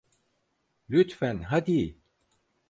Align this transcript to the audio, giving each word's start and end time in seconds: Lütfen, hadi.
Lütfen, 0.89 1.41
hadi. 1.41 1.97